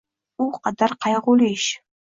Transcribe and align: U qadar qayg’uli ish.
U 0.45 0.47
qadar 0.63 0.97
qayg’uli 1.05 1.53
ish. 1.61 1.71